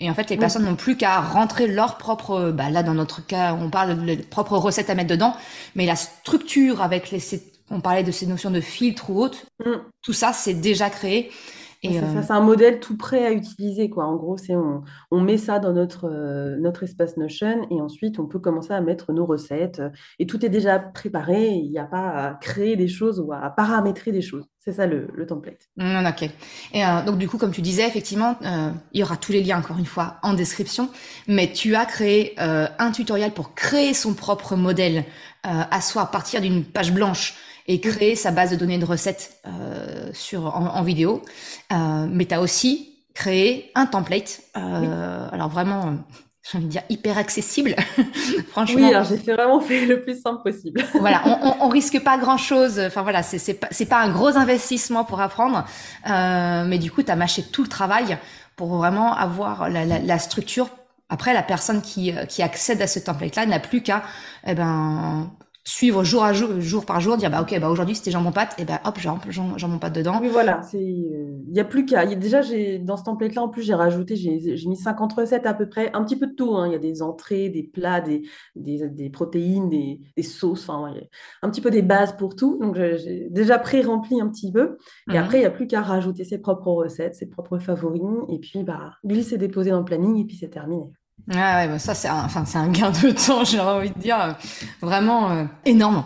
[0.00, 3.24] Et en fait, les personnes n'ont plus qu'à rentrer leur propre, bah là dans notre
[3.24, 5.36] cas, on parle de propre recettes à mettre dedans,
[5.76, 7.20] mais la structure avec les,
[7.70, 9.76] on parlait de ces notions de filtre ou autre, mm.
[10.02, 11.30] tout ça c'est déjà créé.
[11.84, 14.06] Et ça, euh, c'est un modèle tout prêt à utiliser, quoi.
[14.06, 18.20] En gros, c'est on, on, met ça dans notre, euh, notre espace Notion et ensuite
[18.20, 19.82] on peut commencer à mettre nos recettes
[20.20, 21.48] et tout est déjà préparé.
[21.48, 24.46] Il n'y a pas à créer des choses ou à paramétrer des choses.
[24.64, 25.68] C'est ça le, le template.
[25.76, 26.30] Mmh, ok.
[26.72, 28.38] Et euh, donc du coup, comme tu disais, effectivement,
[28.92, 30.88] il y aura tous les liens encore une fois en description.
[31.26, 35.04] Mais tu as créé un tutoriel pour créer son propre modèle
[35.42, 37.34] à soi à partir d'une page blanche
[37.66, 41.22] et créer sa base de données de recettes euh, sur en, vidéo.
[41.72, 44.42] Euh, mais tu as aussi créé un template.
[44.56, 45.92] Euh, alors vraiment, euh,
[46.42, 47.76] j'ai envie de dire hyper accessible.
[48.50, 48.80] Franchement.
[48.80, 50.84] Oui, alors j'ai fait vraiment fait le plus simple possible.
[50.94, 52.80] voilà, on, on, on, risque pas grand chose.
[52.80, 55.64] Enfin voilà, c'est c'est pas c'est pas un gros investissement pour apprendre,
[56.10, 58.18] euh, mais du coup, tu as mâché tout le travail
[58.56, 60.68] pour vraiment avoir la, la, la structure
[61.12, 64.02] après, la personne qui, qui accède à ce template-là n'a plus qu'à
[64.46, 65.30] eh ben,
[65.64, 68.54] suivre jour à jour, jour par jour, dire bah ok bah aujourd'hui c'était jambon pâte
[68.58, 70.18] et bah hop jambon pâte dedans.
[70.20, 73.48] Oui voilà, c'est il y a plus qu'à déjà j'ai dans ce template là en
[73.48, 76.56] plus j'ai rajouté j'ai mis 50 recettes à peu près, un petit peu de tout
[76.56, 76.66] hein.
[76.66, 78.22] il y a des entrées, des plats, des,
[78.56, 80.92] des, des protéines, des, des sauces, enfin
[81.42, 82.58] un petit peu des bases pour tout.
[82.60, 85.16] Donc j'ai déjà pré-rempli un petit peu et mhm.
[85.18, 88.64] après il n'y a plus qu'à rajouter ses propres recettes, ses propres favoris et puis
[88.64, 90.86] bah glisser déposer dans le planning et puis c'est terminé.
[91.30, 93.98] Ah ouais, bah ça c'est un, enfin c'est un gain de temps, j'ai envie de
[93.98, 94.32] dire, euh,
[94.80, 96.04] vraiment euh, énorme.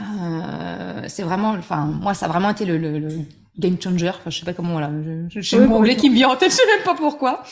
[0.00, 3.10] Euh, c'est vraiment, enfin moi ça a vraiment été le, le, le
[3.58, 4.08] game changer.
[4.08, 4.90] Enfin, je sais pas comment voilà,
[5.28, 7.42] j'ai mon anglais qui me vient en tête, je sais même pas pourquoi.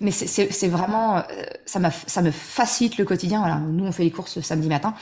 [0.00, 1.22] Mais c'est c'est vraiment, euh,
[1.64, 3.38] ça m'a ça me facilite le quotidien.
[3.40, 4.94] Voilà, nous on fait les courses samedi matin.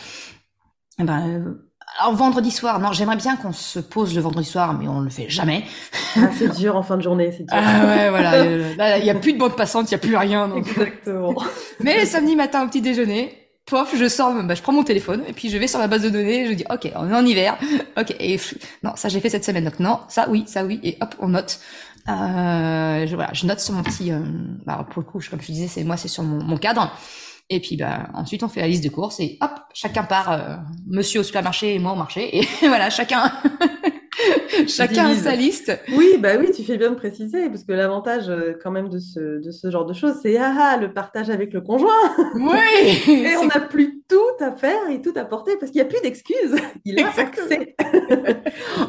[0.98, 1.58] Et eh ben
[1.98, 5.08] alors vendredi soir, non, j'aimerais bien qu'on se pose le vendredi soir, mais on le
[5.08, 5.64] fait jamais.
[6.16, 7.52] Ah, c'est dur en fin de journée, c'est dur.
[7.52, 8.98] Ah ouais, voilà.
[8.98, 10.54] il y a plus de bande passante, il y a plus rien.
[10.54, 11.34] Exactement.
[11.80, 15.32] mais samedi matin au petit déjeuner, pof, je sors, bah, je prends mon téléphone et
[15.32, 17.56] puis je vais sur la base de données, je dis ok, on est en hiver,
[17.98, 18.38] ok, et
[18.82, 21.28] non, ça j'ai fait cette semaine, donc non, ça oui, ça oui, et hop, on
[21.28, 21.60] note.
[22.08, 24.20] Euh, je, voilà, je note sur mon petit, euh,
[24.64, 26.92] bah, pour le coup, comme je disais, c'est moi, c'est sur mon, mon cadre.
[27.48, 30.56] Et puis bah, ensuite, on fait la liste de courses et hop, chacun part, euh,
[30.86, 32.38] monsieur au supermarché et moi au marché.
[32.38, 33.30] Et voilà, chacun,
[34.66, 35.78] chacun a sa liste.
[35.92, 38.98] Oui, bah oui, tu fais bien de préciser, parce que l'avantage euh, quand même de
[38.98, 41.90] ce, de ce genre de choses, c'est ah, ah, le partage avec le conjoint.
[42.36, 43.02] Oui.
[43.12, 45.90] et on n'a plus tout à faire et tout à porter, parce qu'il n'y a
[45.90, 46.56] plus d'excuses.
[46.86, 47.76] Il a accès.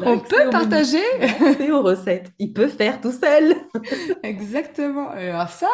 [0.06, 1.04] on, peut partager.
[1.20, 2.32] Accès aux recettes.
[2.38, 3.54] Il peut faire tout seul.
[4.22, 5.10] Exactement.
[5.10, 5.68] Alors ça,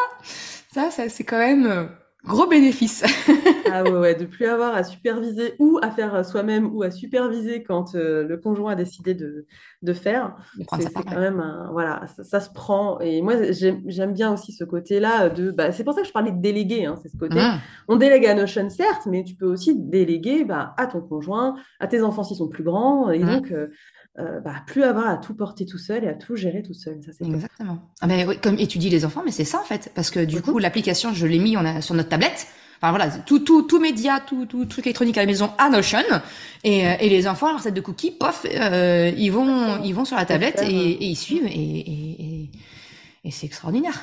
[0.73, 1.85] ça, ça c'est quand même euh,
[2.27, 3.05] Gros bénéfice.
[3.71, 7.63] ah ouais, ouais, de plus avoir à superviser ou à faire soi-même ou à superviser
[7.63, 9.47] quand euh, le conjoint a décidé de,
[9.83, 10.35] de faire.
[10.79, 12.99] C'est quand même un, voilà, ça, se prend.
[13.01, 15.51] Et moi, j'aime bien aussi ce côté-là de.
[15.51, 16.87] Bah, c'est pour ça que je parlais de déléguer.
[16.87, 17.37] Hein, c'est ce côté.
[17.37, 17.61] Mmh.
[17.89, 21.87] On délègue à Notion, certes, mais tu peux aussi déléguer bah, à ton conjoint, à
[21.87, 23.11] tes enfants s'ils sont plus grands.
[23.11, 23.27] Et mmh.
[23.27, 23.69] donc, euh,
[24.19, 27.01] euh, bah, plus avoir à tout porter tout seul et à tout gérer tout seul.
[27.03, 27.79] Ça, Exactement.
[28.01, 30.41] Ah ben, oui, comme étudie les enfants, mais c'est ça en fait, parce que du
[30.41, 32.47] coup l'application, je l'ai mis on a, sur notre tablette.
[32.81, 35.99] Enfin voilà, tout tout tout média, tout tout truc électronique à la maison à Notion
[36.65, 40.05] et, euh, et les enfants leur recette de cookies, pof, euh, ils vont ils vont
[40.05, 42.51] sur la tablette et, et ils suivent et, et,
[43.25, 44.01] et c'est extraordinaire.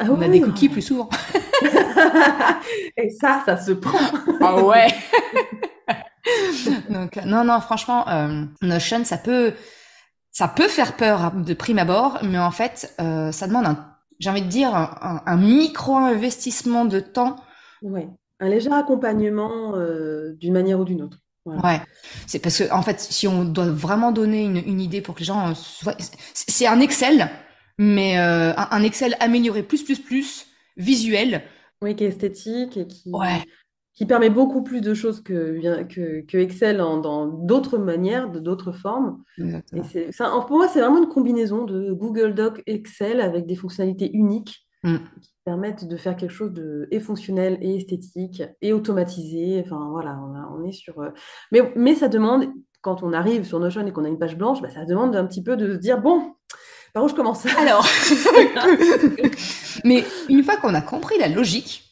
[0.00, 1.10] Ah on a des cookies plus souvent.
[2.96, 3.98] et ça, ça se prend.
[4.40, 4.88] ah ouais.
[6.90, 9.52] Donc non, non, franchement, euh, Notion, ça peut,
[10.32, 14.30] ça peut faire peur de prime abord, mais en fait, euh, ça demande un, j'ai
[14.30, 17.36] envie de dire, un, micro investissement de temps.
[17.82, 18.08] Ouais,
[18.40, 21.18] un léger accompagnement euh, d'une manière ou d'une autre.
[21.44, 21.80] Ouais,
[22.26, 25.20] c'est parce que en fait, si on doit vraiment donner une, une idée pour que
[25.20, 25.52] les gens,
[26.34, 27.30] c'est un Excel,
[27.78, 31.42] mais un, un, Excel amélioré plus plus plus visuel.
[31.82, 33.44] Oui, qui est esthétique et qui, ouais
[33.96, 38.38] qui permet beaucoup plus de choses que, que, que Excel en, dans d'autres manières, de
[38.38, 39.22] d'autres formes.
[39.38, 40.10] Et c'est,
[40.46, 44.96] pour moi, c'est vraiment une combinaison de Google Doc, Excel avec des fonctionnalités uniques mm.
[45.22, 49.62] qui permettent de faire quelque chose de et fonctionnel et esthétique et automatisé.
[49.64, 50.20] Enfin voilà,
[50.52, 51.00] on, est sur.
[51.00, 51.08] Euh,
[51.50, 52.48] mais, mais ça demande,
[52.82, 55.24] quand on arrive sur Notion et qu'on a une page blanche, bah, ça demande un
[55.24, 56.34] petit peu de se dire bon.
[56.92, 57.46] Par où je commence?
[57.46, 57.86] Alors,
[59.84, 61.85] mais une fois qu'on a compris la logique,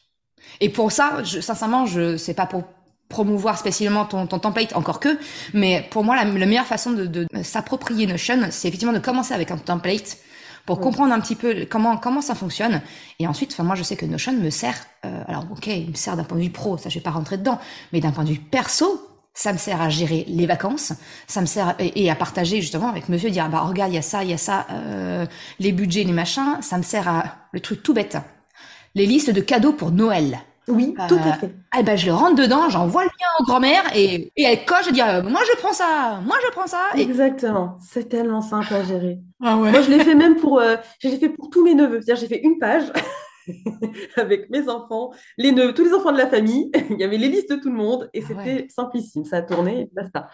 [0.61, 2.63] et pour ça, je, sincèrement, je sais pas pour
[3.09, 5.17] promouvoir spécialement ton, ton template, encore que,
[5.53, 9.51] mais pour moi, la, meilleure façon de, de s'approprier Notion, c'est effectivement de commencer avec
[9.51, 10.17] un template
[10.65, 12.81] pour comprendre un petit peu comment comment ça fonctionne.
[13.19, 14.75] Et ensuite, enfin moi, je sais que Notion me sert.
[15.05, 17.11] Euh, alors, ok, il me sert d'un point de vue pro, ça je vais pas
[17.11, 17.59] rentrer dedans,
[17.93, 20.93] mais d'un point de vue perso, ça me sert à gérer les vacances,
[21.27, 24.01] ça me sert et, à partager justement avec Monsieur, dire bah regarde, il y a
[24.01, 25.25] ça, il y a ça, euh,
[25.59, 28.17] les budgets, les machins, ça me sert à le truc tout bête,
[28.95, 30.39] les listes de cadeaux pour Noël.
[30.67, 31.51] Oui, tout à fait.
[31.79, 34.87] Eh ben, je le rentre dedans, j'envoie le lien aux grand-mères et, et elle coche,
[34.87, 36.79] je dis moi je prends ça, moi je prends ça.
[36.95, 39.19] Exactement, c'est tellement simple à gérer.
[39.43, 39.69] Ah ouais.
[39.69, 40.59] Moi je l'ai fait même pour,
[40.99, 42.91] je l'ai fait pour tous mes neveux, c'est-à-dire j'ai fait une page
[44.17, 46.71] avec mes enfants, les neveux, tous les enfants de la famille.
[46.89, 49.25] Il y avait les listes de tout le monde et ah c'était simplissime.
[49.25, 50.27] Ça a tourné basta.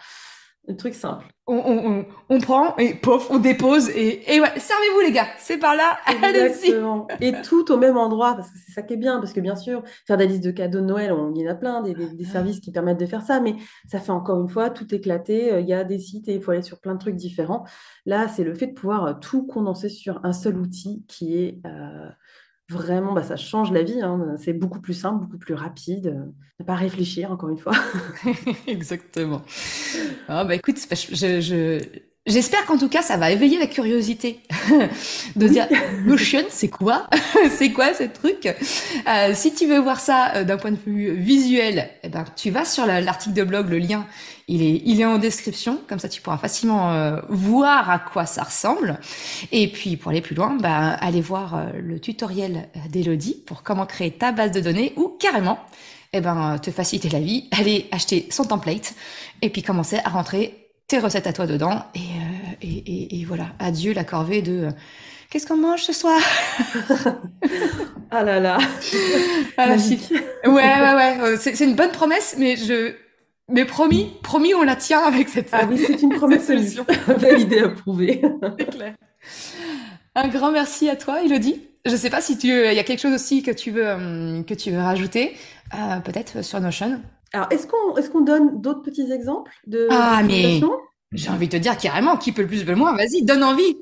[0.68, 1.26] Un truc simple.
[1.48, 5.74] On, on, prend et pof, on dépose et, et ouais, servez-vous les gars, c'est par
[5.74, 7.08] là, Exactement.
[7.20, 9.56] et tout au même endroit, parce que c'est ça qui est bien, parce que bien
[9.56, 11.94] sûr, faire des listes de cadeaux de Noël, on, il y en a plein, des,
[11.94, 13.56] des, services qui permettent de faire ça, mais
[13.90, 16.40] ça fait encore une fois tout éclater, euh, il y a des sites et il
[16.40, 17.64] faut aller sur plein de trucs différents.
[18.06, 21.60] Là, c'est le fait de pouvoir euh, tout condenser sur un seul outil qui est...
[21.66, 22.08] Euh,
[22.72, 24.00] vraiment, bah, ça change la vie.
[24.00, 24.36] Hein.
[24.38, 26.08] C'est beaucoup plus simple, beaucoup plus rapide.
[26.08, 27.72] Euh, ne pas réfléchir, encore une fois.
[28.66, 29.42] Exactement.
[30.28, 31.80] Ah, bah, écoute, je,
[32.24, 34.38] J'espère qu'en tout cas, ça va éveiller la curiosité.
[35.36, 35.66] De dire
[36.04, 37.08] Notion, c'est quoi?
[37.50, 38.46] C'est quoi ce truc?
[39.08, 42.50] Euh, Si tu veux voir ça euh, d'un point de vue visuel, eh ben, tu
[42.50, 44.06] vas sur l'article de blog, le lien,
[44.46, 48.24] il est, il est en description, comme ça tu pourras facilement euh, voir à quoi
[48.24, 49.00] ça ressemble.
[49.50, 54.12] Et puis pour aller plus loin, bah, allez voir le tutoriel d'Elodie pour comment créer
[54.12, 55.58] ta base de données ou carrément
[56.12, 58.94] eh ben, te faciliter la vie, aller acheter son template
[59.40, 60.61] et puis commencer à rentrer
[60.92, 61.86] tes recettes à toi dedans.
[61.94, 64.70] Et, euh, et, et, voilà, adieu la corvée de euh,
[65.30, 66.20] qu'est-ce qu'on mange ce soir?
[68.14, 68.58] Ah là là
[69.56, 71.16] ah, Ouais, ouais, ouais.
[71.22, 72.92] Euh, c'est une bonne promesse, mais je.
[73.48, 75.48] Mais promis, promis, on la tient avec cette.
[75.52, 76.84] Ah oui, c'est une promesse solution.
[77.06, 78.20] Validée, approuvée.
[78.58, 78.94] c'est clair.
[80.14, 81.62] Un grand merci à toi, Elodie.
[81.86, 84.52] Je sais pas si tu, il y a quelque chose aussi que tu veux, que
[84.52, 85.34] tu veux rajouter,
[86.04, 87.00] peut-être sur Notion.
[87.32, 90.60] Alors, est-ce qu'on est qu'on donne d'autres petits exemples de Ah, mais
[91.12, 93.76] j'ai envie de te dire carrément, qui peut le plus, le moins, vas-y, donne envie.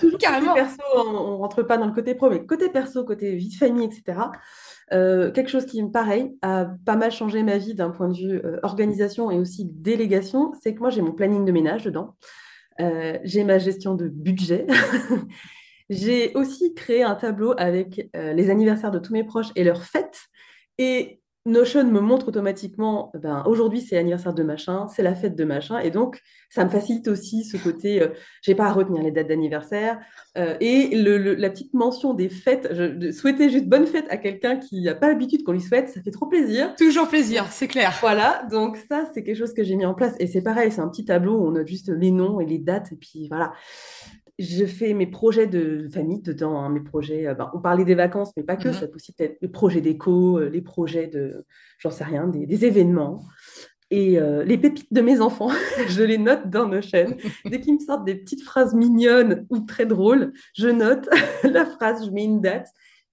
[0.00, 0.54] toujours, carrément.
[0.54, 3.54] perso, on, ne rentre pas dans le côté pro, mais côté perso, côté vie de
[3.54, 4.18] famille, etc.
[4.92, 8.40] Euh, quelque chose qui, pareil, a pas mal changé ma vie d'un point de vue
[8.44, 12.16] euh, organisation et aussi délégation, c'est que moi, j'ai mon planning de ménage dedans.
[12.80, 14.66] Euh, j'ai ma gestion de budget.
[15.90, 20.26] j'ai aussi créé un tableau avec les anniversaires de tous mes proches et leurs fêtes.
[20.76, 25.44] Et Notion me montre automatiquement, ben, aujourd'hui c'est l'anniversaire de machin, c'est la fête de
[25.44, 28.08] machin, et donc ça me facilite aussi ce côté, euh,
[28.42, 30.00] je n'ai pas à retenir les dates d'anniversaire,
[30.36, 34.82] euh, et la petite mention des fêtes, je, souhaiter juste bonne fête à quelqu'un qui
[34.82, 36.74] n'a pas l'habitude qu'on lui souhaite, ça fait trop plaisir.
[36.74, 37.96] Toujours plaisir, c'est clair.
[38.00, 40.80] Voilà, donc ça c'est quelque chose que j'ai mis en place, et c'est pareil, c'est
[40.80, 43.52] un petit tableau où on a juste les noms et les dates, et puis voilà
[44.38, 47.26] je fais mes projets de famille dedans, hein, mes projets.
[47.26, 48.68] Euh, ben, on parlait des vacances, mais pas que.
[48.68, 51.46] Mmh ça peut aussi être les projets d'éco, euh, les projets de,
[51.78, 53.24] j'en sais rien, des, événements.
[53.90, 55.50] Et euh, les pépites de mes enfants,
[55.88, 57.16] je les note dans nos chaînes.
[57.44, 61.08] Dès qu'ils me sortent des petites phrases mignonnes ou très drôles, je note
[61.44, 62.68] la phrase, je mets une date.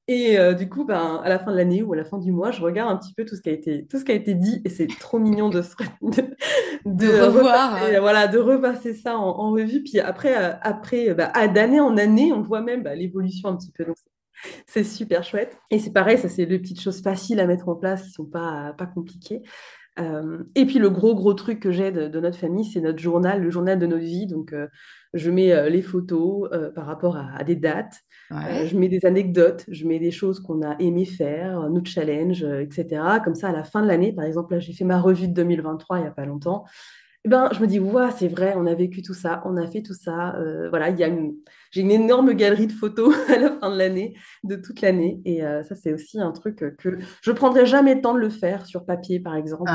[0.07, 2.51] Et du coup, ben, à la fin de l'année ou à la fin du mois,
[2.51, 4.35] je regarde un petit peu tout ce qui a été, tout ce qui a été
[4.35, 5.61] dit et c'est trop mignon de,
[6.85, 7.79] de, revoir.
[8.01, 9.81] voilà, de repasser ça en, revue.
[9.81, 13.85] Puis après, après bah, d'année en année, on voit même bah, l'évolution un petit peu.
[13.85, 13.95] Donc,
[14.67, 15.57] c'est super chouette.
[15.69, 18.25] Et c'est pareil, ça, c'est des petites choses faciles à mettre en place qui sont
[18.25, 19.41] pas, pas compliquées.
[19.97, 23.51] Et puis le gros gros truc que j'ai de, notre famille, c'est notre journal, le
[23.51, 24.27] journal de notre vie.
[24.27, 24.55] Donc
[25.13, 28.03] je mets les photos par rapport à, des dates.
[28.31, 32.43] Euh, je mets des anecdotes, je mets des choses qu'on a aimé faire, nos challenges,
[32.43, 33.01] euh, etc.
[33.23, 35.33] Comme ça, à la fin de l'année, par exemple, là, j'ai fait ma revue de
[35.33, 36.65] 2023 il n'y a pas longtemps.
[37.25, 39.81] Ben, je me dis, ouais, c'est vrai, on a vécu tout ça, on a fait
[39.81, 40.35] tout ça.
[40.35, 41.35] Euh, voilà, il y a une,
[41.71, 45.21] j'ai une énorme galerie de photos à la fin de l'année, de toute l'année.
[45.25, 48.65] Et ça, c'est aussi un truc que je prendrai jamais le temps de le faire
[48.65, 49.71] sur papier, par exemple.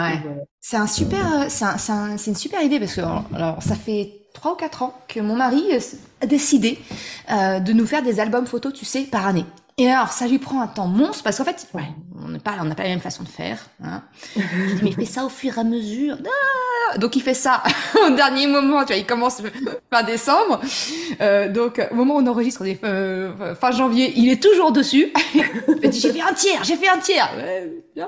[0.61, 4.83] c'est un super, c'est une super idée parce que alors, ça fait trois ou quatre
[4.83, 5.81] ans que mon mari euh,
[6.21, 6.79] a décidé
[7.31, 9.45] euh, de nous faire des albums photos, tu sais, par année.
[9.77, 11.89] Et alors, ça lui prend un temps monstre parce qu'en fait, ouais,
[12.21, 13.59] on n'a pas, on n'a pas la même façon de faire.
[13.83, 14.03] Hein.
[14.83, 16.17] Mais il fait ça au fur et à mesure.
[16.21, 17.63] Ah donc, il fait ça
[18.07, 18.81] au dernier moment.
[18.81, 19.43] Tu vois, il commence
[19.93, 20.61] fin décembre.
[21.21, 25.13] Euh, donc, au moment où on enregistre, euh, fin janvier, il est toujours dessus.
[25.83, 27.31] j'ai fait un tiers, j'ai fait un tiers.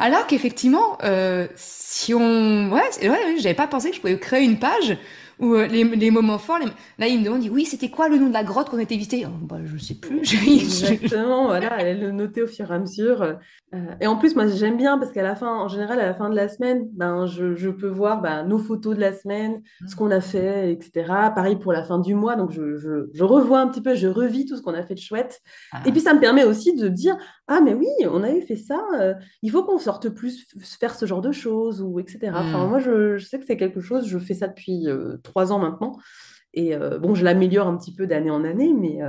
[0.00, 4.58] alors qu'effectivement, euh, si on, ouais, ouais, j'avais pas pensé que je pouvais créer une
[4.58, 4.96] page
[5.40, 6.58] ou euh, les, les, moments forts.
[6.98, 9.26] Là, il me demande, oui, c'était quoi le nom de la grotte qu'on était visité
[9.26, 10.20] oh, bah, Je sais plus.
[10.20, 13.22] Exactement, voilà, elle le noter au fur et à mesure.
[13.22, 16.14] Euh, et en plus, moi, j'aime bien parce qu'à la fin, en général, à la
[16.14, 19.62] fin de la semaine, ben, je, je peux voir ben, nos photos de la semaine,
[19.86, 21.06] ce qu'on a fait, etc.
[21.34, 24.06] Pareil pour la fin du mois, donc je, je, je revois un petit peu, je
[24.06, 25.40] revis tout ce qu'on a fait de chouette.
[25.72, 25.80] Ah.
[25.86, 28.80] Et puis, ça me permet aussi de dire, ah, mais oui, on avait fait ça,
[28.98, 30.46] euh, il faut qu'on sorte plus
[30.80, 32.32] faire ce genre de choses, ou etc.
[32.34, 32.68] Enfin, mmh.
[32.68, 34.86] moi, je, je sais que c'est quelque chose, je fais ça depuis
[35.22, 35.98] trois ans maintenant.
[36.54, 39.00] Et bon, je l'améliore un petit peu d'année en année, mais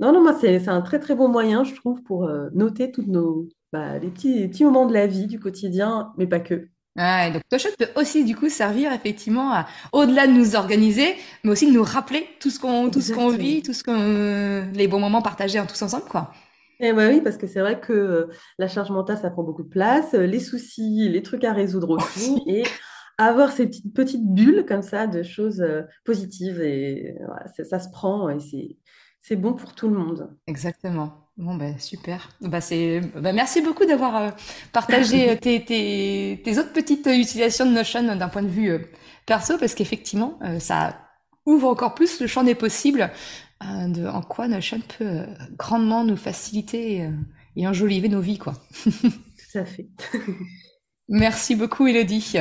[0.00, 3.48] non, non, moi, c'est un très, très bon moyen, je trouve, pour noter tous nos
[3.74, 6.68] bah, les petits, les petits moments de la vie, du quotidien, mais pas que.
[6.96, 11.50] Ah, donc Notion peut aussi du coup servir effectivement à au-delà de nous organiser, mais
[11.50, 14.86] aussi de nous rappeler tout ce qu'on tout ce qu'on vit, tout ce qu'on les
[14.86, 16.32] bons moments partagés en tous ensemble quoi.
[16.80, 18.26] Eh bah oui, parce que c'est vrai que euh,
[18.58, 21.90] la charge mentale, ça prend beaucoup de place, euh, les soucis, les trucs à résoudre
[21.96, 22.64] aussi, et
[23.18, 27.16] avoir ces petites, petites bulles comme ça de choses euh, positives, et
[27.64, 28.76] ça se prend, et c'est,
[29.20, 30.36] c'est bon pour tout le monde.
[30.46, 31.24] Exactement.
[31.36, 32.28] Bon, ben, super.
[32.40, 34.30] Bah, c'est, bah, merci beaucoup d'avoir euh,
[34.72, 38.78] partagé tes, tes, tes, autres petites utilisations de Notion d'un point de vue euh,
[39.26, 40.98] perso, parce qu'effectivement, ça
[41.46, 43.10] ouvre encore plus le champ des possibles
[43.64, 47.10] de en quoi Notion peut grandement nous faciliter
[47.56, 48.54] et enjoliver nos vies, quoi.
[48.84, 49.88] Tout à fait.
[51.08, 52.34] merci beaucoup, Elodie.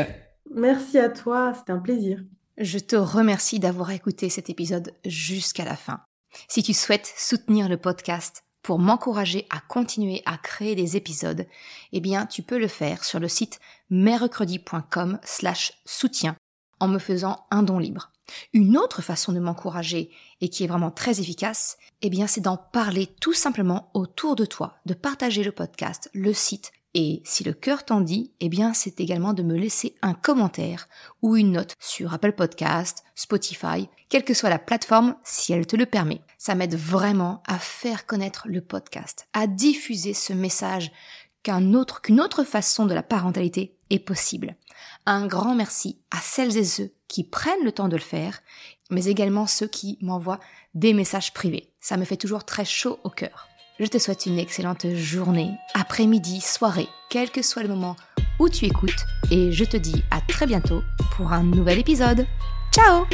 [0.53, 2.23] Merci à toi, c'était un plaisir.
[2.57, 6.01] Je te remercie d'avoir écouté cet épisode jusqu'à la fin.
[6.47, 11.45] Si tu souhaites soutenir le podcast, pour m'encourager à continuer à créer des épisodes,
[11.91, 13.59] eh bien, tu peux le faire sur le site
[13.89, 16.35] mercredi.com slash soutien
[16.79, 18.11] en me faisant un don libre.
[18.53, 20.09] Une autre façon de m'encourager
[20.43, 24.45] et qui est vraiment très efficace, eh bien, c'est d'en parler tout simplement autour de
[24.45, 28.73] toi, de partager le podcast, le site et si le cœur t'en dit, eh bien,
[28.73, 30.87] c'est également de me laisser un commentaire
[31.23, 35.75] ou une note sur Apple Podcast, Spotify, quelle que soit la plateforme, si elle te
[35.75, 36.21] le permet.
[36.37, 40.91] Ça m'aide vraiment à faire connaître le podcast, à diffuser ce message
[41.41, 44.55] qu'un autre, qu'une autre façon de la parentalité est possible.
[45.07, 48.39] Un grand merci à celles et ceux qui prennent le temps de le faire,
[48.89, 50.39] mais également ceux qui m'envoient
[50.73, 51.69] des messages privés.
[51.79, 53.47] Ça me fait toujours très chaud au cœur.
[53.79, 57.95] Je te souhaite une excellente journée, après-midi, soirée, quel que soit le moment
[58.39, 60.81] où tu écoutes, et je te dis à très bientôt
[61.15, 62.25] pour un nouvel épisode.
[62.71, 63.05] Ciao